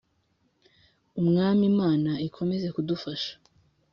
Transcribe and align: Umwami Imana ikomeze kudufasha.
Umwami 1.19 1.63
Imana 1.71 2.11
ikomeze 2.27 2.67
kudufasha. 2.75 3.33